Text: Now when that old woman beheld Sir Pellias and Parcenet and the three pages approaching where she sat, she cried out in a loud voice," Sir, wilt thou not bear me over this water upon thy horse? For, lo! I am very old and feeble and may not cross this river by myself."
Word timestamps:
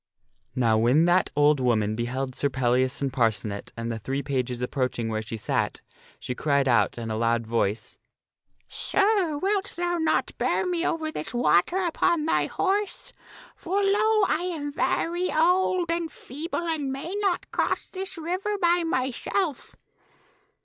Now 0.55 0.79
when 0.79 1.05
that 1.05 1.29
old 1.35 1.59
woman 1.59 1.95
beheld 1.95 2.33
Sir 2.33 2.49
Pellias 2.49 3.03
and 3.03 3.13
Parcenet 3.13 3.71
and 3.77 3.91
the 3.91 3.99
three 3.99 4.23
pages 4.23 4.59
approaching 4.63 5.09
where 5.09 5.21
she 5.21 5.37
sat, 5.37 5.81
she 6.19 6.33
cried 6.33 6.67
out 6.67 6.97
in 6.97 7.11
a 7.11 7.15
loud 7.15 7.45
voice," 7.45 7.99
Sir, 8.87 9.37
wilt 9.37 9.75
thou 9.77 9.99
not 9.99 10.35
bear 10.39 10.65
me 10.65 10.83
over 10.83 11.11
this 11.11 11.35
water 11.35 11.77
upon 11.77 12.25
thy 12.25 12.47
horse? 12.47 13.13
For, 13.55 13.83
lo! 13.83 14.23
I 14.27 14.49
am 14.51 14.71
very 14.73 15.31
old 15.31 15.91
and 15.91 16.11
feeble 16.11 16.63
and 16.67 16.91
may 16.91 17.13
not 17.21 17.51
cross 17.51 17.85
this 17.85 18.17
river 18.17 18.57
by 18.57 18.83
myself." 18.83 19.75